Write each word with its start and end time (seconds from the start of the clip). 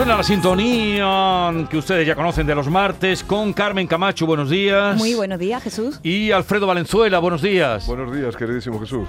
Suena 0.00 0.16
la 0.16 0.22
sintonía 0.22 1.66
que 1.68 1.76
ustedes 1.76 2.06
ya 2.06 2.14
conocen 2.14 2.46
de 2.46 2.54
los 2.54 2.70
martes 2.70 3.22
con 3.22 3.52
Carmen 3.52 3.86
Camacho, 3.86 4.24
buenos 4.24 4.48
días. 4.48 4.96
Muy 4.96 5.12
buenos 5.12 5.38
días, 5.38 5.62
Jesús. 5.62 6.00
Y 6.02 6.30
Alfredo 6.30 6.66
Valenzuela, 6.66 7.18
buenos 7.18 7.42
días. 7.42 7.86
Buenos 7.86 8.10
días, 8.16 8.34
queridísimo 8.34 8.80
Jesús. 8.80 9.06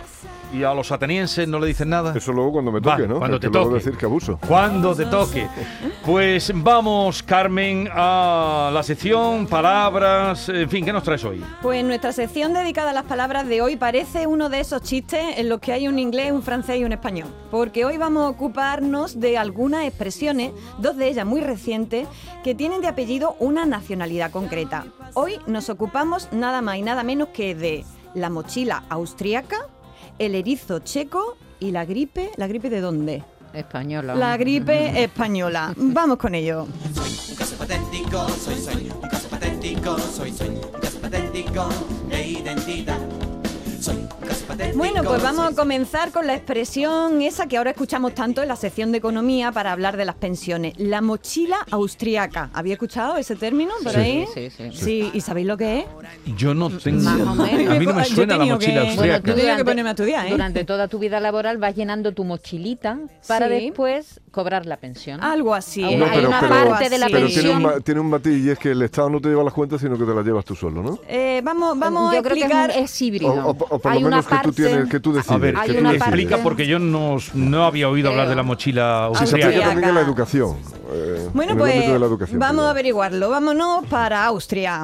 Y 0.54 0.64
a 0.64 0.74
los 0.74 0.92
atenienses 0.92 1.48
no 1.48 1.60
le 1.60 1.68
dicen 1.68 1.88
nada. 1.88 2.14
Eso 2.14 2.34
luego 2.34 2.52
cuando 2.52 2.74
me 2.74 2.82
Va, 2.82 2.98
toque, 2.98 3.08
¿no? 3.08 3.20
cuando 3.20 3.40
Porque 3.40 3.48
te 3.48 3.54
toque. 3.54 3.76
decir 3.76 3.96
que 3.96 4.06
abuso. 4.06 4.38
Cuando 4.46 4.94
te 4.94 5.06
toque. 5.06 5.48
Pues 6.06 6.52
vamos, 6.54 7.24
Carmen, 7.24 7.88
a 7.90 8.70
la 8.74 8.84
sección, 8.84 9.48
palabras, 9.48 10.50
en 10.50 10.70
fin, 10.70 10.84
¿qué 10.84 10.92
nos 10.92 11.04
traes 11.04 11.24
hoy? 11.24 11.42
Pues 11.62 11.86
nuestra 11.86 12.12
sección 12.12 12.54
dedicada 12.54 12.90
a 12.90 12.94
las 12.94 13.06
palabras 13.06 13.48
de 13.48 13.62
hoy 13.62 13.78
parece 13.78 14.28
uno 14.28 14.50
de 14.50 14.60
esos 14.60 14.82
chistes 14.82 15.38
en 15.38 15.48
los 15.48 15.62
que 15.62 15.72
hay 15.72 15.88
un 15.88 15.98
inglés, 16.00 16.34
un 16.34 16.44
francés 16.44 16.82
y 16.82 16.84
un 16.84 16.92
español. 16.92 17.30
Porque 17.50 17.86
hoy 17.86 17.96
vamos 17.96 18.26
a 18.26 18.28
ocuparnos 18.28 19.22
de 19.22 19.38
algunas 19.38 19.86
expresiones, 19.86 20.52
dos 20.82 20.98
de 20.98 21.08
ellas 21.08 21.26
muy 21.26 21.42
recientes, 21.42 22.08
que 22.44 22.56
tienen 22.56 22.82
de 22.82 22.88
apellido 22.88 23.36
una 23.40 23.66
nacionalidad 23.66 24.32
concreta. 24.32 24.86
Hoy 25.14 25.38
nos 25.48 25.70
ocupamos 25.70 26.30
nada 26.32 26.62
más 26.62 26.78
y 26.78 26.82
nada 26.82 27.04
menos 27.04 27.30
que 27.30 27.56
de 27.56 27.86
la 28.14 28.30
mochila 28.30 28.84
austríaca, 28.90 29.68
el 30.20 30.36
erizo 30.36 30.80
checo 30.80 31.38
y 31.60 31.72
la 31.72 31.86
gripe. 31.86 32.32
¿La 32.38 32.48
gripe 32.48 32.70
de 32.70 32.82
dónde? 32.82 33.24
Española. 33.54 34.16
La 34.16 34.38
gripe 34.38 35.04
española. 35.04 35.74
Vamos 35.78 36.18
con 36.18 36.36
ello. 36.36 36.64
Un 36.64 37.36
caso 37.36 37.56
patético, 37.58 38.30
soy, 38.30 38.56
soy. 38.56 38.92
Un 39.02 39.10
caso 39.10 39.28
patético, 39.30 39.98
soy, 40.00 40.32
soy. 40.32 40.50
Un 40.50 40.80
caso 40.80 41.00
patético 41.00 41.70
de 42.10 42.28
identidad. 42.28 43.00
Bueno, 44.76 45.04
pues 45.04 45.22
vamos 45.24 45.52
a 45.52 45.56
comenzar 45.56 46.12
con 46.12 46.28
la 46.28 46.34
expresión 46.36 47.22
esa 47.22 47.48
que 47.48 47.58
ahora 47.58 47.72
escuchamos 47.72 48.14
tanto 48.14 48.42
en 48.42 48.48
la 48.48 48.56
sección 48.56 48.92
de 48.92 48.98
economía 48.98 49.52
para 49.52 49.72
hablar 49.72 49.98
de 49.98 50.06
las 50.06 50.16
pensiones. 50.16 50.74
La 50.78 51.02
mochila 51.02 51.58
austriaca. 51.72 52.50
¿Había 52.54 52.74
escuchado 52.74 53.18
ese 53.18 53.36
término 53.36 53.72
por 53.84 53.94
Sí, 53.94 54.00
ahí? 54.00 54.26
sí, 54.34 54.50
sí. 54.50 54.70
Sí, 54.74 55.10
¿y 55.14 55.22
sabéis 55.22 55.48
lo 55.48 55.58
que 55.58 55.80
es? 55.80 55.86
Yo 56.38 56.54
no 56.54 56.70
tengo. 56.70 57.02
Más 57.02 57.20
o 57.22 57.36
menos. 57.36 57.76
A 57.76 57.80
mí 57.80 57.86
no 57.86 57.94
me 57.94 58.06
suena 58.06 58.38
la 58.38 58.46
mochila 58.46 58.82
que- 58.82 58.88
austriaca. 58.90 58.96
Bueno, 59.02 59.22
tú- 59.22 59.34
tenido 59.40 59.58
que 59.58 59.66
ponerme 59.66 59.90
a 59.90 59.94
estudiar, 59.94 60.28
¿eh? 60.28 60.32
Durante 60.32 60.64
toda 60.64 60.88
tu 60.88 61.00
vida 61.00 61.20
laboral 61.20 61.58
vas 61.58 61.76
llenando 61.76 62.12
tu 62.14 62.24
mochilita 62.24 62.98
para 63.28 63.48
Sí. 63.48 63.54
después 63.54 64.20
cobrar 64.32 64.66
la 64.66 64.78
pensión. 64.78 65.22
Algo 65.24 65.54
así. 65.54 65.84
¿eh? 65.84 66.04
hay 66.12 66.26
una 66.26 66.40
parte 66.40 66.90
de 66.90 66.98
la 66.98 67.08
pero 67.08 67.28
tiene 67.28 67.50
un, 67.52 67.62
pensión. 67.64 67.84
tiene 67.84 68.00
un 68.00 68.10
matiz 68.10 68.46
y 68.46 68.50
es 68.50 68.60
que 68.60 68.72
el 68.72 68.82
Estado 68.82 69.10
no 69.10 69.20
te 69.22 69.30
lleva 69.30 69.44
las 69.44 69.54
cuentas, 69.54 69.82
sino 69.82 69.98
que 69.98 70.06
te 70.06 70.14
las 70.14 70.26
llevas 70.26 70.46
tú 70.46 70.56
solo, 70.56 70.82
¿no? 70.82 71.00
Eh, 71.08 71.42
vamos 71.44 71.78
vamos 71.78 72.14
Yo 72.14 72.20
a 72.20 72.24
creo 72.24 72.36
que 72.36 72.40
es, 72.42 72.46
explicar... 72.46 72.72
un- 72.78 72.84
es 72.84 73.02
híbrido. 73.02 73.32
O, 73.34 73.50
o- 73.52 73.68
o 73.70 73.80
por 73.80 73.92
Hay 73.92 74.00
lo 74.02 74.08
una 74.08 74.18
que 74.18 74.22
tú 74.44 74.52
tienes, 74.54 74.90
que 74.90 75.00
tú 75.00 75.14
decides. 75.14 75.32
A 75.32 75.38
ver, 75.38 75.56
que 75.66 75.74
tú 75.74 75.90
explica 75.90 76.38
porque 76.38 76.68
yo 76.68 76.80
no, 76.80 77.18
no 77.34 77.66
había 77.66 77.90
oído 77.90 78.10
hablar 78.12 78.28
de 78.30 78.36
la 78.36 78.44
mochila 78.44 79.10
Sí, 79.14 79.18
se 79.18 79.24
austriaca. 79.24 79.48
aplica 79.50 79.66
también 79.70 79.90
en 79.90 79.96
la 79.96 80.02
educación. 80.02 80.58
eh, 80.92 81.30
Bueno, 81.34 81.58
pues 81.58 81.88
la 82.00 82.06
educación, 82.06 82.40
vamos 82.40 82.56
perdón. 82.56 82.68
a 82.68 82.70
averiguarlo. 82.72 83.30
Vámonos 83.30 83.86
para 83.88 84.26
Austria. 84.26 84.84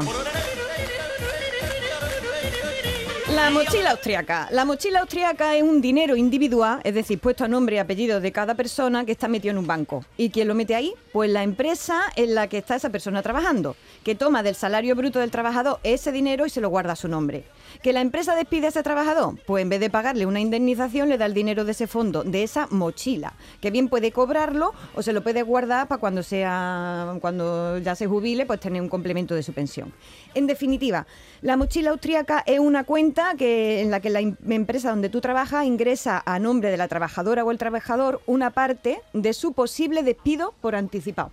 La 3.38 3.52
mochila 3.52 3.92
austriaca. 3.92 4.48
La 4.50 4.66
mochila 4.66 5.02
austriaca 5.02 5.56
es 5.56 5.62
un 5.62 5.80
dinero 5.80 6.16
individual, 6.16 6.82
es 6.84 6.96
decir, 6.96 7.20
puesto 7.20 7.46
a 7.46 7.48
nombre 7.48 7.76
y 7.76 7.80
apellido 7.80 8.20
de 8.20 8.32
cada 8.32 8.56
persona 8.56 9.06
que 9.06 9.12
está 9.12 9.28
metido 9.28 9.52
en 9.52 9.60
un 9.60 9.68
banco. 9.68 10.04
¿Y 10.18 10.32
quién 10.32 10.48
lo 10.48 10.56
mete 10.56 10.74
ahí? 10.74 10.92
Pues 11.14 11.30
la 11.30 11.44
empresa 11.44 12.02
en 12.16 12.34
la 12.34 12.48
que 12.48 12.58
está 12.58 12.76
esa 12.76 12.90
persona 12.90 13.22
trabajando, 13.22 13.76
que 14.04 14.16
toma 14.16 14.42
del 14.42 14.56
salario 14.56 14.96
bruto 14.96 15.20
del 15.20 15.30
trabajador 15.30 15.80
ese 15.84 16.12
dinero 16.12 16.48
y 16.48 16.50
se 16.50 16.62
lo 16.62 16.70
guarda 16.70 16.94
a 16.94 16.96
su 16.96 17.08
nombre. 17.08 17.44
¿Que 17.84 17.94
la 17.94 18.02
empresa 18.02 18.34
despide 18.34 18.66
a 18.66 18.70
ese 18.70 18.82
trabajador? 18.82 19.36
Pues 19.46 19.62
en 19.62 19.70
vez 19.70 19.82
de 19.82 19.92
pagarle 19.92 20.26
una 20.26 20.40
indemnización, 20.40 21.08
le 21.08 21.20
da 21.20 21.28
el 21.28 21.36
dinero 21.36 21.64
de 21.64 21.74
ese 21.74 21.86
fondo, 21.86 22.24
de 22.24 22.42
esa 22.42 22.68
mochila, 22.72 23.34
que 23.62 23.70
bien 23.70 23.88
puede 23.88 24.12
cobrarlo 24.12 24.74
o 24.96 25.04
se 25.04 25.14
lo 25.14 25.22
puede 25.22 25.44
guardar 25.44 25.88
para 25.88 26.00
cuando 26.00 26.24
sea 26.24 27.16
cuando 27.22 27.78
ya 27.78 27.94
se 27.94 28.08
jubile, 28.08 28.48
pues 28.48 28.60
tener 28.60 28.82
un 28.82 28.90
complemento 28.90 29.36
de 29.36 29.44
su 29.44 29.54
pensión. 29.54 29.94
En 30.34 30.48
definitiva, 30.48 31.06
la 31.42 31.56
mochila 31.56 31.92
austríaca 31.92 32.44
es 32.48 32.58
una 32.58 32.84
cuenta 32.84 33.27
que, 33.36 33.82
en 33.82 33.92
la 33.92 34.00
que 34.00 34.10
la 34.10 34.22
im- 34.22 34.38
empresa 34.50 34.90
donde 34.90 35.10
tú 35.10 35.22
trabajas 35.22 35.66
ingresa 35.66 36.24
a 36.26 36.40
nombre 36.40 36.70
de 36.72 36.78
la 36.78 36.88
trabajadora 36.88 37.44
o 37.44 37.52
el 37.52 37.58
trabajador 37.58 38.22
una 38.26 38.52
parte 38.52 39.02
de 39.14 39.34
su 39.34 39.54
posible 39.54 40.04
despido 40.04 40.54
por 40.62 40.76
anticipado. 40.76 41.32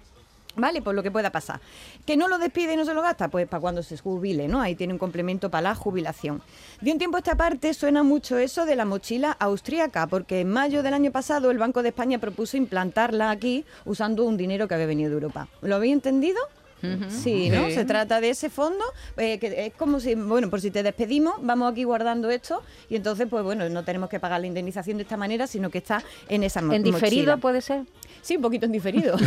¿Vale? 0.56 0.82
Por 0.82 0.94
lo 0.94 1.02
que 1.02 1.10
pueda 1.10 1.30
pasar. 1.32 1.58
¿Que 2.06 2.16
no 2.16 2.28
lo 2.28 2.38
despide 2.38 2.74
y 2.74 2.76
no 2.76 2.84
se 2.84 2.94
lo 2.94 3.02
gasta? 3.02 3.26
Pues 3.26 3.48
para 3.48 3.60
cuando 3.60 3.82
se 3.82 3.98
jubile, 3.98 4.46
¿no? 4.46 4.60
Ahí 4.60 4.76
tiene 4.76 4.92
un 4.92 5.00
complemento 5.00 5.50
para 5.50 5.62
la 5.62 5.74
jubilación. 5.74 6.42
De 6.80 6.92
un 6.92 6.98
tiempo 6.98 7.16
a 7.16 7.18
esta 7.18 7.34
parte 7.34 7.74
suena 7.74 8.04
mucho 8.04 8.38
eso 8.38 8.64
de 8.64 8.76
la 8.76 8.84
mochila 8.84 9.32
austríaca, 9.32 10.06
porque 10.06 10.42
en 10.42 10.50
mayo 10.50 10.84
del 10.84 10.94
año 10.94 11.10
pasado 11.10 11.50
el 11.50 11.58
Banco 11.58 11.82
de 11.82 11.88
España 11.88 12.20
propuso 12.20 12.56
implantarla 12.56 13.30
aquí 13.30 13.64
usando 13.84 14.22
un 14.22 14.36
dinero 14.36 14.68
que 14.68 14.74
había 14.74 14.86
venido 14.86 15.10
de 15.10 15.14
Europa. 15.14 15.48
¿Lo 15.60 15.74
habéis 15.74 15.94
entendido? 15.94 16.38
Sí, 17.08 17.50
¿no? 17.50 17.66
Sí. 17.66 17.74
Se 17.74 17.84
trata 17.84 18.20
de 18.20 18.30
ese 18.30 18.50
fondo, 18.50 18.84
eh, 19.16 19.38
que 19.38 19.66
es 19.66 19.74
como 19.74 20.00
si, 20.00 20.14
bueno, 20.14 20.50
por 20.50 20.60
si 20.60 20.70
te 20.70 20.82
despedimos, 20.82 21.34
vamos 21.42 21.70
aquí 21.72 21.84
guardando 21.84 22.30
esto 22.30 22.62
y 22.88 22.96
entonces, 22.96 23.26
pues 23.28 23.42
bueno, 23.44 23.68
no 23.68 23.84
tenemos 23.84 24.08
que 24.08 24.20
pagar 24.20 24.40
la 24.40 24.46
indemnización 24.46 24.96
de 24.98 25.02
esta 25.04 25.16
manera, 25.16 25.46
sino 25.46 25.70
que 25.70 25.78
está 25.78 26.02
en 26.28 26.42
esa 26.42 26.60
¿En 26.60 26.82
diferido 26.82 27.38
puede 27.38 27.60
ser? 27.60 27.82
Sí, 28.22 28.36
un 28.36 28.42
poquito 28.42 28.66
en 28.66 28.72
diferido. 28.72 29.16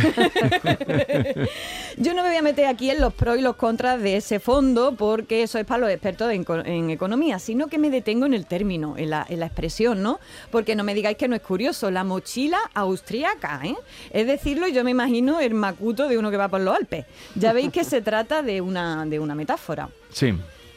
Yo 1.96 2.14
no 2.14 2.22
me 2.22 2.28
voy 2.28 2.36
a 2.36 2.42
meter 2.42 2.66
aquí 2.66 2.90
en 2.90 3.00
los 3.00 3.12
pros 3.14 3.38
y 3.38 3.42
los 3.42 3.56
contras 3.56 4.00
de 4.00 4.16
ese 4.16 4.40
fondo 4.40 4.94
porque 4.96 5.42
eso 5.42 5.58
es 5.58 5.64
para 5.64 5.80
los 5.80 5.90
expertos 5.90 6.32
en, 6.32 6.44
co- 6.44 6.64
en 6.64 6.90
economía, 6.90 7.38
sino 7.38 7.68
que 7.68 7.78
me 7.78 7.90
detengo 7.90 8.26
en 8.26 8.34
el 8.34 8.46
término, 8.46 8.96
en 8.96 9.10
la, 9.10 9.26
en 9.28 9.40
la 9.40 9.46
expresión, 9.46 10.02
¿no? 10.02 10.18
Porque 10.50 10.74
no 10.76 10.84
me 10.84 10.94
digáis 10.94 11.16
que 11.16 11.28
no 11.28 11.36
es 11.36 11.42
curioso, 11.42 11.90
la 11.90 12.04
mochila 12.04 12.58
austríaca, 12.74 13.60
¿eh? 13.64 13.74
Es 14.10 14.26
decirlo, 14.26 14.68
yo 14.68 14.84
me 14.84 14.90
imagino 14.90 15.40
el 15.40 15.54
macuto 15.54 16.08
de 16.08 16.18
uno 16.18 16.30
que 16.30 16.36
va 16.36 16.48
por 16.48 16.60
los 16.60 16.76
Alpes. 16.76 17.06
Ya 17.34 17.47
veis 17.52 17.70
que 17.72 17.84
se 17.84 18.00
trata 18.02 18.42
de 18.42 18.60
una, 18.60 19.04
de 19.06 19.18
una 19.18 19.34
metáfora. 19.34 19.88
Sí. 20.10 20.34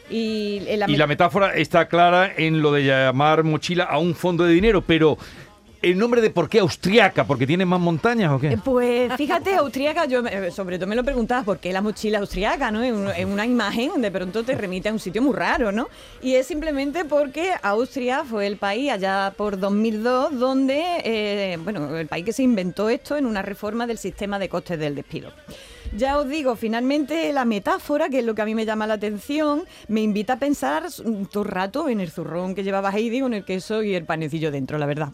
Y, 0.10 0.62
en 0.68 0.80
la 0.80 0.90
Y 0.90 0.94
met- 0.94 0.98
la 0.98 1.08
metáfora 1.08 1.56
está 1.56 1.88
clara 1.88 2.32
en 2.36 2.62
lo 2.62 2.72
de 2.74 2.84
llamar 2.84 3.44
mochila 3.44 3.86
a 3.86 3.98
un 3.98 4.14
fondo 4.14 4.44
de 4.44 4.54
dinero, 4.54 4.82
pero 4.82 5.18
el 5.82 5.98
nombre 5.98 6.22
de 6.22 6.30
por 6.30 6.48
qué 6.48 6.60
austriaca, 6.60 7.24
porque 7.24 7.48
tiene 7.48 7.66
más 7.66 7.80
montañas 7.80 8.32
o 8.32 8.38
qué? 8.40 8.50
Eh, 8.50 8.58
Pues 8.64 9.12
fíjate, 9.16 9.56
austríaca, 9.56 10.06
yo 10.06 10.20
eh, 10.28 10.52
sobre 10.52 10.78
todo 10.78 10.88
me 10.88 10.96
lo 10.96 11.04
preguntaba, 11.04 11.44
¿por 11.44 11.58
qué 11.58 11.74
la 11.74 11.82
mochila 11.82 12.20
austriaca? 12.20 12.70
¿no? 12.70 12.84
Es 12.84 12.92
un- 12.94 13.08
es 13.10 13.26
una 13.26 13.46
imagen, 13.48 14.00
de 14.02 14.12
pronto 14.12 14.44
te 14.44 14.54
remite 14.54 14.90
a 14.90 14.92
un 14.94 15.00
sitio 15.00 15.22
muy 15.24 15.34
raro, 15.34 15.72
¿no? 15.72 15.88
Y 16.22 16.36
es 16.36 16.46
simplemente 16.46 17.04
porque 17.06 17.54
Austria 17.64 18.24
fue 18.26 18.46
el 18.46 18.58
país 18.58 18.92
allá 18.92 19.34
por 19.36 19.58
2002 19.58 20.38
donde, 20.38 20.84
eh, 21.04 21.58
bueno, 21.64 21.98
el 21.98 22.06
país 22.08 22.26
que 22.26 22.34
se 22.34 22.44
inventó 22.44 22.90
esto 22.90 23.18
en 23.18 23.26
una 23.26 23.42
reforma 23.42 23.88
del 23.88 23.98
sistema 23.98 24.38
de 24.38 24.50
costes 24.50 24.78
del 24.78 24.94
despido. 24.94 25.32
Ya 25.98 26.18
os 26.18 26.30
digo, 26.30 26.56
finalmente 26.56 27.34
la 27.34 27.44
metáfora, 27.44 28.08
que 28.08 28.20
es 28.20 28.26
lo 28.26 28.34
que 28.34 28.42
a 28.42 28.46
mí 28.46 28.56
me 28.56 28.66
llama 28.66 28.88
la 28.88 28.94
atención, 28.94 29.64
me 29.90 30.02
invita 30.02 30.34
a 30.34 30.40
pensar 30.40 30.86
todo 31.30 31.44
el 31.44 31.50
rato 31.50 31.90
en 31.90 32.00
el 32.00 32.12
zurrón 32.12 32.56
que 32.56 32.64
llevaba 32.64 32.92
Heidi 32.92 33.20
con 33.20 33.34
el 33.34 33.44
queso 33.44 33.84
y 33.84 33.94
el 33.96 34.06
panecillo 34.06 34.52
dentro, 34.52 34.78
la 34.78 34.86
verdad. 34.86 35.10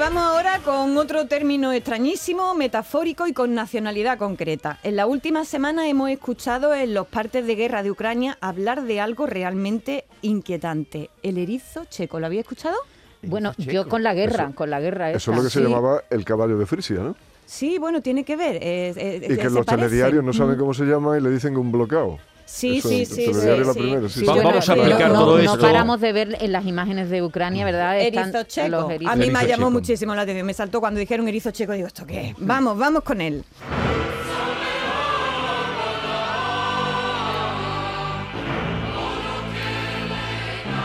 Vamos 0.00 0.22
ahora 0.22 0.60
con 0.64 0.96
otro 0.96 1.26
término 1.26 1.72
extrañísimo, 1.72 2.54
metafórico 2.54 3.26
y 3.26 3.32
con 3.34 3.54
nacionalidad 3.54 4.16
concreta. 4.18 4.78
En 4.82 4.96
la 4.96 5.06
última 5.06 5.44
semana 5.44 5.88
hemos 5.88 6.08
escuchado 6.10 6.74
en 6.74 6.94
los 6.94 7.06
partes 7.06 7.46
de 7.46 7.54
guerra 7.54 7.82
de 7.82 7.90
Ucrania 7.90 8.38
hablar 8.40 8.82
de 8.84 9.00
algo 9.00 9.26
realmente 9.26 10.04
inquietante. 10.22 11.10
El 11.22 11.36
erizo 11.38 11.84
checo, 11.84 12.18
¿lo 12.18 12.26
había 12.26 12.40
escuchado? 12.40 12.76
Bueno, 13.22 13.52
yo 13.58 13.88
con 13.88 14.02
la 14.02 14.14
guerra, 14.14 14.44
Eso- 14.44 14.54
con 14.54 14.70
la 14.70 14.80
guerra 14.80 15.10
Eso 15.10 15.30
es 15.32 15.36
lo 15.36 15.42
que 15.44 15.50
se 15.50 15.58
Sí. 15.58 15.64
llamaba 15.64 16.02
el 16.08 16.24
caballo 16.24 16.56
de 16.56 16.64
Frisia, 16.64 17.00
¿no? 17.00 17.14
Sí, 17.44 17.76
bueno, 17.78 18.00
tiene 18.00 18.24
que 18.24 18.36
ver. 18.36 18.56
eh, 18.56 18.94
eh, 18.96 19.20
Y 19.28 19.36
que 19.36 19.50
los 19.50 19.66
parece. 19.66 19.86
telediarios 19.88 20.24
no 20.24 20.32
saben 20.32 20.56
cómo 20.56 20.72
se 20.72 20.84
llama 20.84 21.18
y 21.18 21.20
le 21.20 21.30
dicen 21.30 21.56
un 21.56 21.70
bloqueo. 21.72 22.18
Sí, 22.52 22.78
Eso, 22.78 22.88
sí, 22.88 23.06
sí, 23.06 23.32
sí, 23.32 24.24
vamos 24.26 24.68
a 24.68 24.72
aplicar 24.72 25.08
no, 25.12 25.20
todo 25.20 25.38
no 25.38 25.52
esto. 25.52 25.60
paramos 25.60 26.00
de 26.00 26.12
ver 26.12 26.36
en 26.40 26.50
las 26.52 26.66
imágenes 26.66 27.08
de 27.08 27.22
Ucrania, 27.22 27.64
¿verdad? 27.64 27.98
Están 28.00 28.24
Erizo 28.24 28.38
los 28.38 28.48
checo. 28.48 28.90
erizos. 28.90 29.12
A 29.12 29.16
mí 29.16 29.30
me 29.30 29.46
llamó 29.46 29.66
checo. 29.66 29.70
muchísimo 29.70 30.14
la 30.16 30.22
atención. 30.22 30.46
Me 30.46 30.52
saltó 30.52 30.80
cuando 30.80 30.98
dijeron 30.98 31.28
erizo 31.28 31.52
checo. 31.52 31.72
Digo, 31.72 31.86
¿esto 31.86 32.04
qué 32.06 32.30
es? 32.30 32.34
Vamos, 32.38 32.76
vamos 32.76 33.02
con 33.04 33.20
él. 33.20 33.44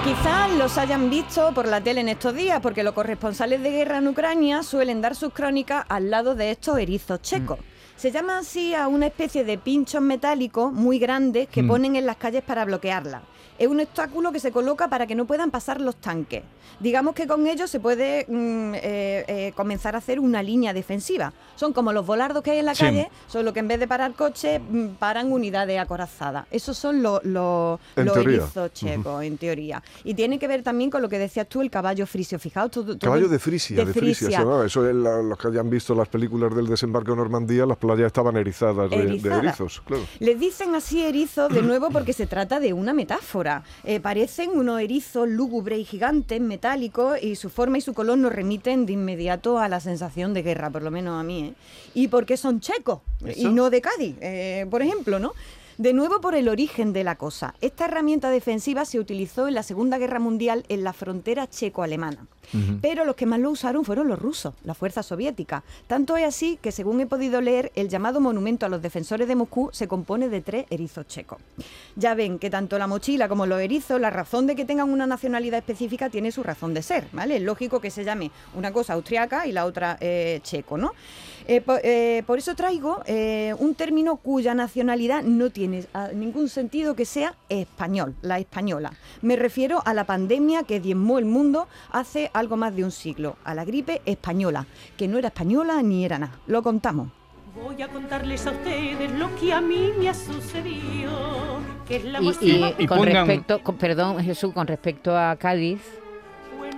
Quizás 0.03 0.51
los 0.51 0.77
hayan 0.77 1.09
visto 1.09 1.51
por 1.53 1.67
la 1.67 1.81
tele 1.81 2.01
en 2.01 2.09
estos 2.09 2.35
días, 2.35 2.59
porque 2.62 2.83
los 2.83 2.94
corresponsales 2.94 3.63
de 3.63 3.71
guerra 3.71 3.97
en 3.97 4.07
Ucrania 4.07 4.62
suelen 4.62 5.01
dar 5.01 5.15
sus 5.15 5.33
crónicas 5.33 5.83
al 5.89 6.12
lado 6.12 6.35
de 6.35 6.51
estos 6.51 6.77
erizos 6.77 7.21
checos. 7.23 7.57
Se 7.97 8.12
llama 8.12 8.39
así 8.39 8.74
a 8.75 8.88
una 8.88 9.07
especie 9.07 9.44
de 9.45 9.57
pinchos 9.57 10.01
metálicos 10.01 10.71
muy 10.74 11.00
grandes 11.00 11.47
que 11.50 11.63
Mm. 11.63 11.68
ponen 11.68 11.95
en 11.95 12.06
las 12.06 12.18
calles 12.18 12.44
para 12.44 12.65
bloquearla. 12.65 13.21
Es 13.57 13.68
un 13.68 13.80
obstáculo 13.80 14.31
que 14.31 14.39
se 14.39 14.51
coloca 14.51 14.88
para 14.89 15.07
que 15.07 15.15
no 15.15 15.25
puedan 15.25 15.50
pasar 15.51 15.80
los 15.81 15.95
tanques. 15.95 16.44
Digamos 16.80 17.15
que 17.15 17.25
con 17.25 17.47
ello 17.47 17.68
se 17.68 17.80
puede 17.80 18.25
mm, 18.27 18.74
eh, 18.75 19.25
eh, 19.27 19.53
comenzar 19.56 19.95
a 19.95 20.00
hacer 20.00 20.19
una 20.19 20.44
línea 20.44 20.74
defensiva. 20.74 21.31
Son 21.56 21.71
como 21.71 21.94
los 21.94 22.06
volardos 22.06 22.44
que 22.44 22.51
hay 22.51 22.59
en 22.59 22.65
la 22.65 22.75
Sí. 22.75 22.83
calle, 22.83 23.09
solo 23.27 23.53
que 23.53 23.62
en 23.62 23.69
vez 23.69 23.80
de 23.80 23.88
parar 23.88 24.12
coches, 24.13 24.59
mm, 24.69 24.88
paran 25.00 25.31
unidades 25.31 25.80
acorazadas. 25.80 26.45
Esos 26.51 26.77
son 26.77 27.01
los, 27.01 27.21
erizos 27.95 28.74
checos, 28.74 29.24
en 29.24 29.38
teoría. 29.38 29.81
Y 30.03 30.13
tiene 30.15 30.38
que 30.38 30.48
ver 30.50 30.63
también 30.63 30.89
con 30.89 31.01
lo 31.01 31.07
que 31.07 31.18
decías 31.18 31.48
tú, 31.48 31.62
el 31.62 31.69
caballo 31.71 32.06
frisio. 32.06 32.38
Fijaos, 32.39 32.71
todo, 32.71 32.98
todo- 32.98 33.00
Caballo 33.00 33.30
de 33.30 33.39
Frisia, 33.39 33.86
de, 33.86 33.94
Frisia. 33.94 34.44
Eso 34.65 34.89
es 34.89 34.95
la- 34.95 35.21
los 35.21 35.38
que 35.38 35.48
hayan 35.48 35.69
visto 35.69 35.95
las 35.95 36.09
películas 36.09 36.53
del 36.53 36.68
desembarco 36.68 37.12
en 37.12 37.19
Normandía, 37.19 37.65
las 37.65 37.77
playas 37.77 38.07
estaban 38.07 38.36
erizadas 38.36 38.89
de, 38.89 38.98
erizos, 38.98 39.81
claro. 39.86 40.03
Les 40.19 40.38
dicen 40.38 40.75
así 40.75 41.01
erizos 41.03 41.53
de 41.53 41.62
nuevo 41.62 41.89
porque 41.89 42.12
se 42.12 42.27
trata 42.27 42.59
de 42.59 42.74
una 42.74 42.91
metáfora. 42.94 43.35
Eh, 43.84 44.00
parecen 44.00 44.52
unos 44.52 44.80
erizos 44.80 45.28
lúgubres 45.28 45.80
y 45.80 45.86
gigantes, 45.86 46.40
metálicos, 46.40 47.22
y 47.22 47.36
su 47.36 47.50
forma 47.50 47.78
y 47.78 47.82
su 47.82 47.94
color 47.94 48.18
nos 48.18 48.32
remiten 48.32 48.86
de 48.86 48.94
inmediato 48.94 49.60
a 49.60 49.68
la 49.68 49.80
sensación 49.80 50.34
de 50.34 50.44
guerra, 50.44 50.70
por 50.70 50.84
lo 50.84 50.92
menos 50.92 51.20
a 51.20 51.24
mí. 51.24 51.46
¿eh? 51.46 51.54
Y 51.94 52.08
porque 52.08 52.38
son 52.38 52.60
checos 52.60 53.02
y 53.36 53.46
no 53.46 53.70
de 53.70 53.82
Cádiz, 53.82 54.16
eh, 54.22 54.66
por 54.70 54.82
ejemplo, 54.82 55.20
¿no? 55.20 55.34
De 55.78 55.92
nuevo 55.92 56.22
por 56.22 56.36
el 56.36 56.48
origen 56.48 56.94
de 56.94 57.04
la 57.04 57.16
cosa. 57.16 57.54
Esta 57.60 57.86
herramienta 57.86 58.30
defensiva 58.30 58.86
se 58.86 58.98
utilizó 58.98 59.50
en 59.50 59.56
la 59.56 59.64
Segunda 59.64 59.98
Guerra 59.98 60.20
Mundial 60.20 60.64
en 60.70 60.86
la 60.86 60.94
frontera 60.94 61.50
checo-alemana. 61.50 62.28
Pero 62.81 63.06
los 63.06 63.15
que 63.15 63.25
más 63.25 63.39
lo 63.39 63.50
usaron 63.51 63.83
fueron 63.86 64.07
los 64.07 64.19
rusos, 64.19 64.53
la 64.63 64.74
fuerza 64.74 65.03
soviética. 65.03 65.63
Tanto 65.88 66.15
es 66.18 66.25
así 66.25 66.57
que, 66.62 66.71
según 66.71 67.01
he 67.01 67.06
podido 67.06 67.42
leer, 67.42 67.71
el 67.75 67.89
llamado 67.89 68.19
monumento 68.21 68.65
a 68.65 68.69
los 68.69 68.81
defensores 68.81 69.27
de 69.27 69.36
Moscú 69.36 69.69
se 69.74 69.88
compone 69.88 70.30
de 70.30 70.42
tres 70.42 70.65
erizos 70.69 71.07
checos. 71.07 71.39
Ya 71.95 72.15
ven 72.15 72.39
que 72.39 72.50
tanto 72.50 72.77
la 72.77 72.88
mochila 72.88 73.27
como 73.27 73.45
los 73.45 73.59
erizos, 73.59 74.00
la 74.00 74.09
razón 74.09 74.47
de 74.47 74.56
que 74.56 74.65
tengan 74.65 74.89
una 74.89 75.06
nacionalidad 75.07 75.59
específica 75.59 76.09
tiene 76.09 76.31
su 76.31 76.44
razón 76.44 76.74
de 76.74 76.81
ser, 76.81 77.07
¿vale? 77.13 77.38
Es 77.38 77.42
lógico 77.42 77.80
que 77.80 77.89
se 77.92 78.03
llame 78.03 78.31
una 78.56 78.71
cosa 78.71 78.94
austriaca 78.94 79.48
y 79.48 79.51
la 79.51 79.65
otra 79.65 79.98
eh, 80.00 80.39
checo, 80.44 80.77
¿no? 80.77 80.94
Eh, 81.48 81.62
po- 81.62 81.77
eh, 81.83 82.24
por 82.25 82.39
eso 82.39 82.56
traigo 82.56 83.03
un 83.59 83.75
término 83.75 84.15
cuya 84.15 84.56
nacionalidad 84.56 85.21
no 85.21 85.51
tiene 85.51 85.86
ah, 85.94 86.09
ningún 86.13 86.50
sentido 86.50 86.95
que 86.95 87.06
sea 87.06 87.36
español, 87.50 88.15
la 88.24 88.39
española. 88.39 88.94
Me 89.21 89.36
refiero 89.36 89.83
a 89.86 89.94
la 89.94 90.06
pandemia 90.06 90.63
que 90.63 90.80
diezmó 90.80 91.19
el 91.19 91.25
mundo 91.25 91.68
hace 91.91 92.31
algo 92.38 92.58
más 92.58 92.76
de 92.76 92.84
un 92.84 92.92
siglo, 92.92 93.38
a 93.44 93.54
la 93.56 93.66
gripe 93.66 94.02
española, 94.06 94.66
que 94.98 95.08
no 95.08 95.18
era 95.18 95.28
española 95.30 95.82
ni 95.82 96.06
era 96.06 96.20
nada. 96.20 96.34
Lo 96.48 96.62
contamos. 96.64 97.10
Voy 97.56 97.82
a 97.82 97.88
contarles 97.88 98.46
a 98.48 98.52
ustedes 98.52 99.12
lo 99.18 99.34
que 99.38 99.54
a 99.54 99.62
mí 99.62 99.92
me 99.98 100.10
ha 100.10 100.14
sucedido. 100.14 101.12
Que 101.88 101.98
es 101.98 102.04
la 102.06 102.22
Y, 102.22 102.30
y- 102.42 102.76
Y 102.80 102.88
con 102.88 103.00
pongan- 103.00 103.26
respecto, 103.28 103.62
con- 103.64 103.78
perdón 103.78 104.20
Jesús, 104.24 104.54
con 104.54 104.68
respecto 104.68 105.18
a 105.18 105.36
Cádiz, 105.38 105.80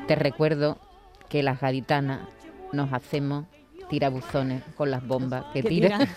te 0.08 0.16
recuerdo 0.16 0.78
que 1.30 1.44
las 1.44 1.60
gaditanas 1.60 2.22
nos 2.74 2.92
hacemos 2.94 3.46
tirabuzones 3.90 4.64
con 4.76 4.92
las 4.92 5.06
bombas 5.06 5.46
que, 5.54 5.62
Que 5.64 5.70
tiran. 5.70 6.02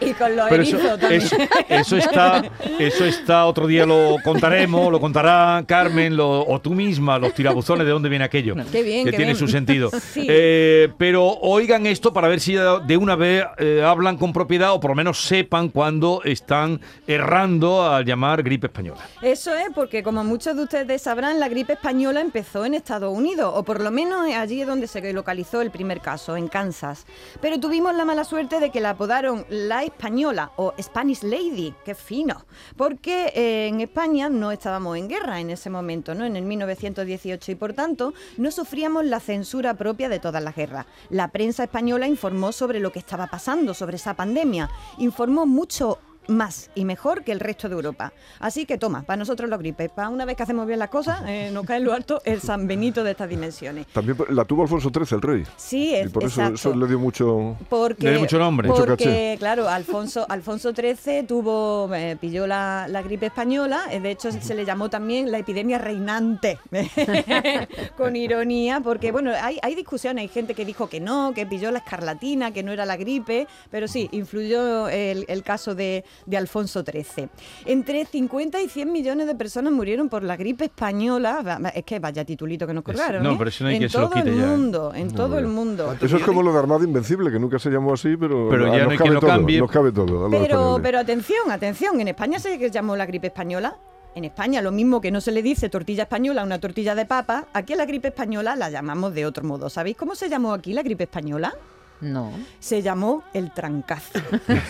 y 0.00 0.12
con 0.12 0.36
los 0.36 0.48
Pero 0.48 0.62
eso, 0.62 0.76
erizos 0.78 1.00
también. 1.00 1.22
eso, 1.22 1.36
eso 1.68 1.96
está, 1.96 2.42
eso 2.78 3.04
está, 3.04 3.46
otro 3.46 3.66
día 3.66 3.86
lo 3.86 4.16
contaremos, 4.22 4.90
lo 4.92 5.00
contará 5.00 5.64
Carmen 5.66 6.16
lo- 6.16 6.46
o 6.46 6.60
tú 6.60 6.72
misma, 6.74 7.18
los 7.18 7.32
tirabuzones, 7.34 7.86
de 7.86 7.92
dónde 7.92 8.08
viene 8.08 8.24
aquello. 8.24 8.54
Qué 8.70 8.82
bien, 8.82 9.04
que 9.04 9.10
qué 9.10 9.16
tiene 9.16 9.32
bien. 9.32 9.36
su 9.38 9.48
sentido. 9.48 9.90
Sí. 10.16 10.26
Eh, 10.30 10.88
pero 10.98 11.26
oigan 11.26 11.84
esto 11.86 12.12
para 12.12 12.28
ver 12.28 12.40
si 12.40 12.54
de 12.54 12.96
una 12.96 13.16
vez 13.16 13.44
eh, 13.58 13.82
hablan 13.84 14.16
con 14.16 14.32
propiedad 14.32 14.72
o 14.72 14.80
por 14.80 14.90
lo 14.92 14.94
menos 14.94 15.20
sepan 15.20 15.68
cuando 15.68 16.22
están 16.24 16.80
errando 17.06 17.82
al 17.82 18.04
llamar 18.04 18.42
gripe 18.42 18.66
española. 18.68 19.00
Eso 19.20 19.54
es 19.54 19.66
porque, 19.74 20.02
como 20.02 20.24
muchos 20.24 20.56
de 20.56 20.62
ustedes 20.62 21.02
sabrán, 21.02 21.38
la 21.40 21.48
gripe 21.48 21.74
española 21.74 22.20
empezó 22.20 22.64
en 22.64 22.74
Estados 22.74 23.12
Unidos, 23.14 23.52
o 23.54 23.62
por 23.62 23.80
lo 23.80 23.90
menos 23.90 24.26
allí 24.34 24.60
es 24.62 24.66
donde 24.66 24.86
se 24.86 25.12
localizó 25.12 25.60
el 25.60 25.70
primer 25.70 25.85
caso, 26.00 26.36
en 26.36 26.48
Kansas. 26.48 27.06
Pero 27.40 27.60
tuvimos 27.60 27.94
la 27.94 28.04
mala 28.04 28.24
suerte 28.24 28.60
de 28.60 28.70
que 28.70 28.80
la 28.80 28.90
apodaron 28.90 29.46
la 29.48 29.84
española 29.84 30.52
o 30.56 30.74
Spanish 30.80 31.22
Lady, 31.22 31.74
qué 31.84 31.94
fino, 31.94 32.44
porque 32.76 33.32
eh, 33.34 33.68
en 33.68 33.80
España 33.80 34.28
no 34.28 34.52
estábamos 34.52 34.96
en 34.96 35.08
guerra 35.08 35.40
en 35.40 35.50
ese 35.50 35.70
momento, 35.70 36.14
¿no? 36.14 36.24
En 36.24 36.36
el 36.36 36.44
1918, 36.44 37.52
y 37.52 37.54
por 37.54 37.72
tanto 37.72 38.14
no 38.36 38.50
sufríamos 38.50 39.04
la 39.04 39.20
censura 39.20 39.74
propia 39.74 40.08
de 40.08 40.18
todas 40.18 40.42
las 40.42 40.54
guerras. 40.54 40.86
La 41.10 41.28
prensa 41.28 41.64
española 41.64 42.06
informó 42.06 42.52
sobre 42.52 42.80
lo 42.80 42.92
que 42.92 42.98
estaba 42.98 43.26
pasando, 43.26 43.74
sobre 43.74 43.96
esa 43.96 44.14
pandemia, 44.14 44.70
informó 44.98 45.46
mucho 45.46 45.98
más 46.28 46.70
y 46.74 46.84
mejor 46.84 47.24
que 47.24 47.32
el 47.32 47.40
resto 47.40 47.68
de 47.68 47.74
Europa. 47.74 48.12
Así 48.38 48.66
que 48.66 48.78
toma, 48.78 49.02
para 49.02 49.16
nosotros 49.16 49.48
los 49.48 49.58
gripes, 49.58 49.90
para 49.90 50.08
una 50.08 50.24
vez 50.24 50.36
que 50.36 50.42
hacemos 50.42 50.66
bien 50.66 50.78
las 50.78 50.90
cosas, 50.90 51.22
eh, 51.26 51.50
nos 51.52 51.64
cae 51.66 51.78
en 51.78 51.84
lo 51.84 51.92
alto 51.92 52.20
el 52.24 52.40
San 52.40 52.66
Benito 52.66 53.04
de 53.04 53.12
estas 53.12 53.28
dimensiones. 53.28 53.86
También 53.88 54.16
la 54.30 54.44
tuvo 54.44 54.62
Alfonso 54.62 54.90
XIII, 54.92 55.16
el 55.16 55.22
rey. 55.22 55.44
Sí, 55.56 55.90
y 55.90 55.94
es, 55.94 56.10
por 56.10 56.24
eso, 56.24 56.74
le 56.74 56.86
dio 56.86 56.98
mucho... 56.98 57.56
Porque, 57.68 58.04
Le 58.04 58.10
dio 58.12 58.20
mucho 58.20 58.38
nombre. 58.38 58.68
Mucho 58.68 58.84
Porque, 58.86 59.04
caché. 59.04 59.36
claro, 59.38 59.68
Alfonso, 59.68 60.26
Alfonso 60.28 60.72
XIII 60.72 61.24
tuvo, 61.24 61.92
eh, 61.94 62.16
pilló 62.20 62.46
la, 62.46 62.86
la 62.88 63.02
gripe 63.02 63.26
española, 63.26 63.84
eh, 63.90 64.00
de 64.00 64.10
hecho 64.10 64.30
se 64.32 64.54
le 64.54 64.64
llamó 64.64 64.90
también 64.90 65.30
la 65.30 65.38
epidemia 65.38 65.78
reinante, 65.78 66.58
con 67.96 68.16
ironía, 68.16 68.80
porque 68.80 69.12
bueno, 69.12 69.32
hay, 69.40 69.58
hay 69.62 69.74
discusiones, 69.74 70.22
hay 70.22 70.28
gente 70.28 70.54
que 70.54 70.64
dijo 70.64 70.88
que 70.88 71.00
no, 71.00 71.32
que 71.34 71.46
pilló 71.46 71.70
la 71.70 71.78
escarlatina, 71.78 72.52
que 72.52 72.62
no 72.62 72.72
era 72.72 72.84
la 72.86 72.96
gripe, 72.96 73.46
pero 73.70 73.88
sí, 73.88 74.08
influyó 74.12 74.88
el, 74.88 75.24
el 75.28 75.42
caso 75.42 75.74
de, 75.74 76.04
de 76.24 76.36
Alfonso 76.36 76.82
XIII. 76.82 77.28
Entre 77.64 78.04
50 78.04 78.60
y 78.60 78.68
100 78.68 78.92
millones 78.92 79.26
de 79.26 79.34
personas 79.34 79.72
murieron 79.72 80.08
por 80.08 80.22
la 80.22 80.36
gripe 80.36 80.64
española, 80.64 81.60
es 81.74 81.84
que 81.84 81.98
vaya 81.98 82.24
titulito 82.24 82.66
que 82.66 82.74
nos 82.74 82.84
colgaron. 82.84 83.22
no, 83.22 83.32
¿eh? 83.32 83.34
pero 83.38 83.50
eso 83.50 83.64
no 83.64 83.68
hay 83.68 83.76
en 83.76 83.80
quien 83.80 83.90
se 83.90 83.98
lo 83.98 84.08
todo 84.08 84.14
quite 84.14 84.30
el 84.30 84.36
ya, 84.36 84.44
¿eh? 84.44 84.46
mundo, 84.46 84.92
en 84.94 85.10
todo 85.12 85.38
el 85.38 85.46
mundo. 85.46 85.94
Eso 86.00 86.16
es 86.16 86.22
como 86.22 86.42
lo 86.42 86.52
de 86.52 86.58
Armada 86.58 86.84
Invencible, 86.84 87.30
que 87.30 87.38
nunca 87.38 87.58
se 87.58 87.70
llamó 87.70 87.92
así, 87.92 88.16
pero, 88.16 88.48
Pero 88.50 88.66
ya 88.66 88.78
nos 88.78 88.86
no 88.86 88.90
hay 88.90 88.96
cabe 88.96 89.08
quien 89.08 89.14
lo 89.14 89.20
todo, 89.20 89.30
cambie. 89.30 89.58
Nos 89.58 89.70
cabe 89.70 89.92
todo. 89.92 90.30
Pero, 90.30 90.80
pero 90.82 90.98
atención, 90.98 91.50
atención, 91.50 92.00
en 92.00 92.08
España 92.08 92.38
se 92.38 92.70
llamó 92.70 92.96
la 92.96 93.06
gripe 93.06 93.28
española. 93.28 93.76
En 94.14 94.24
España, 94.24 94.62
lo 94.62 94.72
mismo 94.72 95.02
que 95.02 95.10
no 95.10 95.20
se 95.20 95.30
le 95.30 95.42
dice 95.42 95.68
tortilla 95.68 96.04
española 96.04 96.40
a 96.40 96.44
una 96.44 96.58
tortilla 96.58 96.94
de 96.94 97.04
papa, 97.04 97.48
aquí 97.52 97.74
a 97.74 97.76
la 97.76 97.84
gripe 97.84 98.08
española 98.08 98.56
la 98.56 98.70
llamamos 98.70 99.12
de 99.12 99.26
otro 99.26 99.44
modo. 99.44 99.68
¿Sabéis 99.68 99.98
cómo 99.98 100.14
se 100.14 100.30
llamó 100.30 100.54
aquí 100.54 100.72
la 100.72 100.82
gripe 100.82 101.04
española? 101.04 101.54
No. 102.00 102.30
Se 102.60 102.82
llamó 102.82 103.22
el 103.32 103.52
trancazo. 103.52 104.18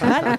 ¿vale? 0.00 0.38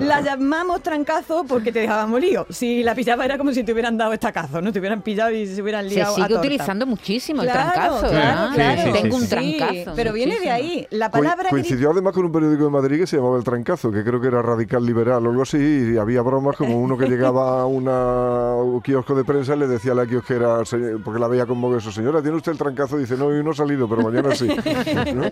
La 0.00 0.20
llamamos 0.20 0.82
trancazo 0.82 1.44
porque 1.48 1.72
te 1.72 1.80
dejábamos 1.80 2.20
lío. 2.20 2.46
Si 2.50 2.82
la 2.82 2.94
pillaba 2.94 3.24
era 3.24 3.36
como 3.38 3.52
si 3.52 3.64
te 3.64 3.72
hubieran 3.72 3.96
dado 3.96 4.12
estacazo, 4.12 4.60
¿no? 4.60 4.72
Te 4.72 4.78
hubieran 4.78 5.02
pillado 5.02 5.30
y 5.32 5.46
se 5.46 5.60
hubieran 5.62 5.88
Se 5.88 5.96
liado 5.96 6.12
a 6.12 6.26
sigue 6.26 6.38
utilizando 6.38 6.86
muchísimo 6.86 7.42
Claro, 7.42 7.60
el 7.60 7.72
trancazo. 7.72 8.00
claro, 8.08 8.12
¿verdad? 8.12 8.54
claro. 8.54 8.82
Sí, 8.82 8.86
sí, 8.86 8.92
Tengo 9.02 9.16
sí, 9.16 9.22
un 9.22 9.28
sí. 9.28 9.28
trancazo. 9.58 9.92
pero 9.96 10.12
viene 10.12 10.38
de 10.40 10.50
ahí. 10.50 10.86
La 10.90 11.10
palabra. 11.10 11.50
Coincidió 11.50 11.90
además 11.90 12.12
con 12.14 12.24
un 12.24 12.32
periódico 12.32 12.64
de 12.64 12.70
Madrid 12.70 12.98
que 13.00 13.06
se 13.06 13.16
llamaba 13.16 13.36
El 13.36 13.44
Trancazo, 13.44 13.90
que 13.90 14.04
creo 14.04 14.20
que 14.20 14.28
era 14.28 14.40
radical 14.42 14.84
liberal 14.84 15.26
o 15.26 15.30
algo 15.30 15.42
así, 15.42 15.58
y 15.94 15.96
había 15.98 16.22
bromas 16.22 16.56
como 16.56 16.78
uno 16.78 16.96
que 16.96 17.06
llegaba 17.06 17.62
a 17.62 17.66
una, 17.66 18.54
un 18.54 18.80
kiosco 18.80 19.14
de 19.14 19.24
prensa 19.24 19.54
y 19.56 19.58
le 19.58 19.66
decía 19.66 19.92
a 19.92 19.94
la 19.96 20.06
kiosquera, 20.06 20.64
"Se- 20.64 20.98
porque 21.04 21.18
la 21.18 21.26
veía 21.28 21.46
como 21.46 21.74
eso, 21.76 21.90
señora, 21.90 22.22
¿tiene 22.22 22.36
usted 22.36 22.52
el 22.52 22.58
trancazo? 22.58 22.96
Dice, 22.96 23.16
no, 23.16 23.26
hoy 23.26 23.42
no 23.42 23.50
ha 23.50 23.54
salido, 23.54 23.88
pero 23.88 24.02
mañana 24.02 24.34
sí. 24.34 24.46
¿No? 25.14 25.22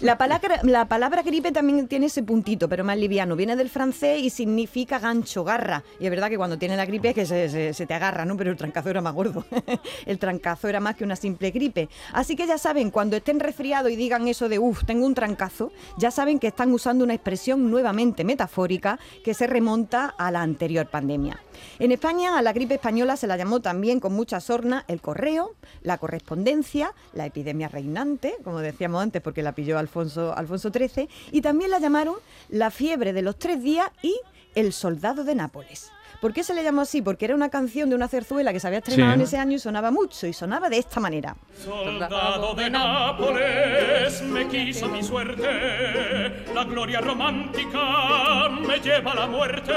La 0.00 0.16
palabra, 0.18 0.53
la 0.62 0.86
palabra 0.86 1.22
gripe 1.22 1.52
también 1.52 1.88
tiene 1.88 2.06
ese 2.06 2.22
puntito, 2.22 2.68
pero 2.68 2.84
más 2.84 2.96
liviano. 2.96 3.36
Viene 3.36 3.56
del 3.56 3.68
francés 3.68 4.20
y 4.22 4.30
significa 4.30 4.98
gancho, 4.98 5.44
garra. 5.44 5.82
Y 5.98 6.04
es 6.04 6.10
verdad 6.10 6.28
que 6.28 6.36
cuando 6.36 6.56
tienes 6.58 6.76
la 6.76 6.86
gripe 6.86 7.08
es 7.10 7.14
que 7.14 7.26
se, 7.26 7.72
se- 7.74 7.86
te 7.86 7.94
agarra, 7.94 8.24
¿no? 8.24 8.36
Pero 8.36 8.50
el 8.50 8.56
trancazo 8.56 8.90
era 8.90 9.00
más 9.00 9.14
gordo. 9.14 9.44
el 10.06 10.18
trancazo 10.18 10.68
era 10.68 10.80
más 10.80 10.96
que 10.96 11.04
una 11.04 11.16
simple 11.16 11.50
gripe. 11.50 11.88
Así 12.12 12.36
que 12.36 12.46
ya 12.46 12.58
saben, 12.58 12.90
cuando 12.90 13.16
estén 13.16 13.40
resfriados 13.40 13.90
y 13.90 13.96
digan 13.96 14.28
eso 14.28 14.48
de, 14.48 14.58
uff, 14.58 14.84
tengo 14.84 15.06
un 15.06 15.14
trancazo, 15.14 15.72
ya 15.98 16.10
saben 16.10 16.38
que 16.38 16.46
están 16.48 16.72
usando 16.72 17.04
una 17.04 17.14
expresión 17.14 17.70
nuevamente 17.70 18.24
metafórica 18.24 18.98
que 19.24 19.34
se 19.34 19.46
remonta 19.46 20.14
a 20.16 20.30
la 20.30 20.42
anterior 20.42 20.86
pandemia. 20.86 21.38
En 21.78 21.92
España 21.92 22.38
a 22.38 22.42
la 22.42 22.52
gripe 22.52 22.74
española 22.74 23.16
se 23.16 23.26
la 23.26 23.36
llamó 23.36 23.60
también 23.60 24.00
con 24.00 24.12
mucha 24.12 24.40
sorna 24.40 24.84
el 24.88 25.00
correo, 25.00 25.54
la 25.82 25.98
correspondencia, 25.98 26.92
la 27.12 27.26
epidemia 27.26 27.68
reinante, 27.68 28.36
como 28.44 28.60
decíamos 28.60 29.02
antes 29.02 29.22
porque 29.22 29.42
la 29.42 29.54
pilló 29.54 29.78
Alfonso, 29.78 30.34
Alfonso 30.36 30.70
XIII, 30.70 31.08
y 31.32 31.40
también 31.40 31.70
la 31.70 31.78
llamaron 31.78 32.16
la 32.48 32.70
fiebre 32.70 33.12
de 33.12 33.22
los 33.22 33.38
tres 33.38 33.62
días 33.62 33.90
y 34.02 34.18
el 34.54 34.72
soldado 34.72 35.24
de 35.24 35.34
Nápoles. 35.34 35.90
¿Por 36.24 36.32
qué 36.32 36.42
se 36.42 36.54
le 36.54 36.64
llamó 36.64 36.80
así? 36.80 37.02
Porque 37.02 37.26
era 37.26 37.34
una 37.34 37.50
canción 37.50 37.90
de 37.90 37.96
una 37.96 38.08
zarzuela 38.08 38.50
que 38.50 38.58
se 38.58 38.66
había 38.66 38.78
estrenado 38.78 39.10
Sí. 39.12 39.14
en 39.16 39.20
ese 39.20 39.36
año 39.36 39.56
y 39.56 39.58
sonaba 39.58 39.90
mucho, 39.90 40.26
y 40.26 40.32
sonaba 40.32 40.70
de 40.70 40.78
esta 40.78 40.98
manera. 40.98 41.36
Soldado 41.62 42.54
de 42.54 42.70
Nápoles, 42.70 44.22
me 44.22 44.48
quiso 44.48 44.88
mi 44.88 45.02
suerte. 45.02 46.44
La 46.54 46.64
gloria 46.64 47.02
romántica 47.02 48.48
me 48.66 48.78
lleva 48.80 49.12
a 49.12 49.14
la 49.16 49.26
muerte. 49.26 49.72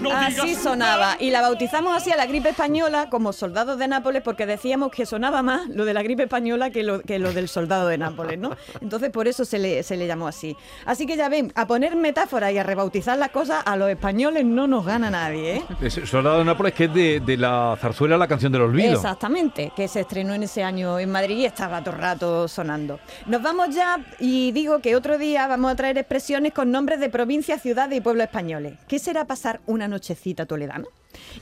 No 0.00 0.10
Así 0.12 0.40
digas 0.46 0.62
sonaba. 0.62 1.16
Y 1.20 1.30
la 1.30 1.42
bautizamos 1.42 1.94
así 1.94 2.10
a 2.10 2.16
la 2.16 2.24
gripe 2.24 2.48
española 2.48 3.10
como 3.10 3.34
soldados 3.34 3.78
de 3.78 3.86
Nápoles 3.86 4.22
porque 4.22 4.46
decíamos 4.46 4.92
que 4.92 5.04
sonaba 5.04 5.42
más 5.42 5.68
lo 5.68 5.84
de 5.84 5.92
la 5.92 6.02
gripe 6.02 6.22
española 6.22 6.70
que 6.70 6.82
lo, 6.82 7.02
que 7.02 7.18
lo 7.18 7.34
del 7.34 7.48
soldado 7.50 7.88
de 7.88 7.98
Nápoles, 7.98 8.38
¿no? 8.38 8.56
Entonces 8.80 9.10
por 9.10 9.28
eso 9.28 9.44
se 9.44 9.58
le, 9.58 9.82
se 9.82 9.98
le 9.98 10.06
llamó 10.06 10.26
así. 10.26 10.56
Así 10.86 11.04
que 11.06 11.18
ya 11.18 11.28
ven, 11.28 11.52
a 11.54 11.66
poner 11.66 11.96
metáforas 11.96 12.50
y 12.52 12.56
a 12.56 12.62
rebautizar 12.62 13.18
las 13.18 13.28
cosas, 13.28 13.62
a 13.66 13.76
los 13.76 13.90
españoles 13.90 14.46
no 14.46 14.66
nos 14.66 14.86
gana 14.86 15.10
nadie, 15.10 15.33
¿eh? 15.40 15.62
Es 15.80 15.94
Soldado 15.94 16.38
de 16.38 16.44
Nápoles, 16.44 16.72
que 16.74 16.84
es 16.84 16.94
de, 16.94 17.20
de 17.20 17.36
la 17.36 17.76
zarzuela 17.80 18.16
La 18.16 18.28
canción 18.28 18.52
del 18.52 18.62
olvido. 18.62 18.94
Exactamente, 18.94 19.72
que 19.74 19.88
se 19.88 20.00
estrenó 20.00 20.34
en 20.34 20.42
ese 20.42 20.62
año 20.62 20.98
en 20.98 21.10
Madrid 21.10 21.38
y 21.38 21.46
estaba 21.46 21.82
todo 21.82 21.94
el 21.94 22.00
rato 22.00 22.48
sonando. 22.48 23.00
Nos 23.26 23.42
vamos 23.42 23.74
ya 23.74 23.98
y 24.18 24.52
digo 24.52 24.80
que 24.80 24.96
otro 24.96 25.18
día 25.18 25.46
vamos 25.46 25.72
a 25.72 25.76
traer 25.76 25.98
expresiones 25.98 26.52
con 26.52 26.70
nombres 26.70 27.00
de 27.00 27.08
provincias, 27.08 27.62
ciudades 27.62 27.98
y 27.98 28.00
pueblos 28.00 28.24
españoles. 28.24 28.74
¿Qué 28.88 28.98
será 28.98 29.24
pasar 29.24 29.60
una 29.66 29.88
nochecita 29.88 30.46
toledana? 30.46 30.84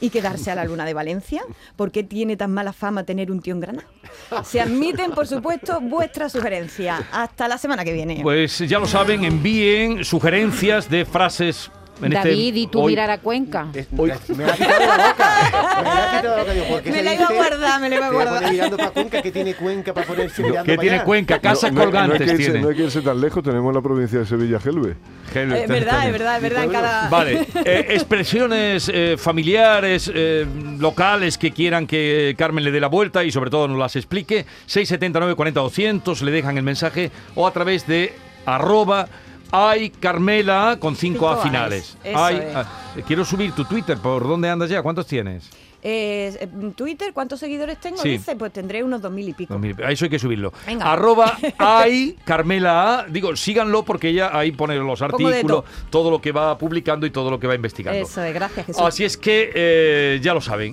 ¿Y 0.01 0.11
quedarse 0.11 0.51
a 0.51 0.55
la 0.55 0.65
luna 0.67 0.85
de 0.85 0.93
Valencia? 0.93 1.43
¿Por 1.77 1.91
qué 1.91 2.03
tiene 2.03 2.37
tan 2.37 2.53
mala 2.53 2.75
fama 2.75 3.05
tener 3.05 3.31
un 3.31 3.41
tío 3.41 3.55
en 3.55 3.61
Granada? 3.61 3.89
Se 4.45 4.61
admiten, 4.61 5.13
por 5.13 5.27
supuesto, 5.27 5.81
vuestras 5.81 6.33
sugerencias. 6.33 7.01
Hasta 7.11 7.49
la 7.49 7.57
semana 7.57 7.83
que 7.83 7.93
viene. 7.95 8.21
Pues 8.23 8.59
ya 8.59 8.79
lo 8.79 8.87
saben, 8.87 9.25
envíen 9.25 10.05
sugerencias 10.05 10.91
de 10.91 11.07
frases. 11.07 11.71
En 12.07 12.13
este- 12.13 12.29
David, 12.31 12.55
¿y 12.57 12.67
tú 12.67 12.81
hoy- 12.83 12.93
mirar 12.93 13.11
a 13.11 13.19
Cuenca? 13.19 13.69
Es- 13.75 13.91
Me 13.93 14.07
la 14.07 14.15
ha 14.15 14.57
quitado 14.57 14.87
la 14.87 14.97
boca. 15.09 15.31
Me 15.79 15.85
la 15.85 16.05
ha 16.05 16.17
quitado 16.17 16.23
de 16.23 16.37
la 16.37 16.43
boca. 16.43 16.53
Digo, 16.55 16.67
¿por 16.69 16.83
qué 16.83 16.91
Me 16.93 17.03
la 17.03 17.15
iba 17.15 17.27
a 17.27 17.33
guardar, 17.33 17.81
me 17.81 17.89
la 17.89 17.97
iba 17.97 18.07
a 18.07 18.11
guardar. 18.11 18.51
mirando 18.53 18.77
para 18.77 18.91
Cuenca, 18.91 19.23
que 19.23 19.31
tiene 19.33 19.55
Cuenca 19.55 19.95
para 19.95 20.07
ponerse 20.07 20.43
mirando 20.43 20.67
para 20.67 20.81
tiene 20.81 20.97
allá. 20.97 21.05
Cuenca, 21.05 21.39
casas 21.41 21.73
No, 21.73 21.79
no- 21.79 21.85
colgantes 21.85 22.09
no 22.09 22.25
hay 22.25 22.29
que 22.29 22.33
irse, 22.35 22.45
tiene. 22.53 22.61
no 22.61 22.69
hay 22.71 22.77
que 22.77 22.83
irse 22.85 23.01
tan 23.03 23.21
lejos, 23.21 23.43
tenemos 23.43 23.75
la 23.75 23.81
provincia 23.81 24.19
de 24.21 24.27
Sevilla, 24.27 24.61
Gelbe. 24.61 24.97
Gel- 25.33 25.53
Es 25.55 25.69
verdad, 25.69 26.07
es 26.07 26.13
verdad, 26.13 26.37
es 26.37 26.43
verdad. 26.43 26.65
En 26.65 26.71
cada... 26.71 27.09
Vale, 27.09 27.47
eh, 27.65 27.87
expresiones 27.91 28.91
eh, 28.93 29.17
familiares, 29.19 30.11
eh, 30.15 30.47
locales 30.79 31.39
que 31.39 31.51
quieran 31.53 31.87
que 31.87 32.35
Carmen 32.37 32.65
le 32.65 32.71
dé 32.71 32.81
la 32.81 32.89
vuelta 32.89 33.25
y 33.25 33.31
sobre 33.33 33.51
todo 33.51 33.67
nos 33.69 33.79
las 33.79 33.97
explique. 33.97 34.45
679 34.67 35.35
40 35.35 35.61
200, 35.61 36.23
le 36.23 36.31
dejan 36.31 36.57
el 36.59 36.63
mensaje 36.65 37.11
o 37.35 37.47
a 37.47 37.53
través 37.53 37.87
de 37.87 38.13
arroba 38.47 39.09
ay 39.53 39.91
Carmela 39.91 40.77
con 40.81 40.97
5 40.97 41.13
Cinco 41.15 41.29
A 41.31 41.37
finales. 41.43 41.97
eso 42.03 42.25
Ay, 42.25 42.37
es. 42.37 42.57
ah, 42.57 42.67
quiero 43.07 43.25
subir 43.25 43.53
tu 43.53 43.65
Twitter, 43.65 43.99
¿por 43.99 44.27
dónde 44.27 44.49
andas 44.49 44.69
ya? 44.71 44.83
¿Cuántos 44.83 45.07
tienes? 45.07 45.49
Eh, 45.85 46.39
en 46.41 46.75
Twitter, 46.75 47.13
¿cuántos 47.13 47.41
seguidores 47.41 47.77
tengo? 47.81 47.97
Sí. 47.97 48.11
Dice, 48.11 48.37
pues 48.37 48.53
tendré 48.53 48.85
unos 48.85 49.03
dos 49.03 49.11
mil 49.11 49.29
y 49.29 49.33
pico. 49.33 49.59
A 49.85 49.91
eso 49.91 50.05
hay 50.05 50.11
que 50.11 50.19
subirlo. 50.21 50.53
Venga. 50.65 50.93
Arroba 50.93 51.37
ay 51.59 52.17
Carmela 52.25 53.01
A. 53.01 53.05
Digo, 53.09 53.35
síganlo 53.35 53.85
porque 53.85 54.11
ella 54.11 54.31
ahí 54.33 54.53
pone 54.53 54.77
los 54.77 55.03
artículos, 55.03 55.41
todo. 55.43 55.65
todo 55.91 56.11
lo 56.13 56.21
que 56.21 56.31
va 56.31 56.57
publicando 56.57 57.05
y 57.05 57.11
todo 57.11 57.33
lo 57.33 57.41
que 57.41 57.49
va 57.49 57.57
investigando. 57.57 58.01
Eso 58.01 58.23
es, 58.23 58.33
gracias 58.33 58.67
Jesús. 58.67 58.81
Así 58.81 59.03
es 59.05 59.17
que 59.17 59.51
eh, 59.57 60.21
ya 60.23 60.33
lo 60.35 60.41
saben. 60.41 60.71